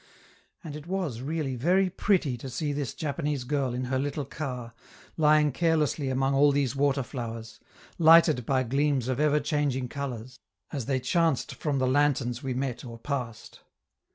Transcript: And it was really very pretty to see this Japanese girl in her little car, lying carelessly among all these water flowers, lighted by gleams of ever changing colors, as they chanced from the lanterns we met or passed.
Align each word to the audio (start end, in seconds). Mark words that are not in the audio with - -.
And 0.63 0.75
it 0.75 0.87
was 0.87 1.21
really 1.21 1.55
very 1.55 1.87
pretty 1.87 2.35
to 2.37 2.49
see 2.49 2.73
this 2.73 2.95
Japanese 2.95 3.43
girl 3.43 3.75
in 3.75 3.83
her 3.83 3.99
little 3.99 4.25
car, 4.25 4.73
lying 5.15 5.51
carelessly 5.51 6.09
among 6.09 6.33
all 6.33 6.51
these 6.51 6.75
water 6.75 7.03
flowers, 7.03 7.59
lighted 7.99 8.43
by 8.43 8.63
gleams 8.63 9.07
of 9.07 9.19
ever 9.19 9.39
changing 9.39 9.89
colors, 9.89 10.39
as 10.73 10.87
they 10.87 10.99
chanced 10.99 11.53
from 11.53 11.77
the 11.77 11.85
lanterns 11.85 12.41
we 12.41 12.55
met 12.55 12.83
or 12.83 12.97
passed. 12.97 13.61